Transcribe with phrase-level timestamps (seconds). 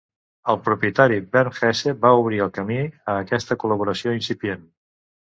[0.51, 4.65] El propietari Bernd Hesse va obrir el camí a aquesta col·laboració incipient.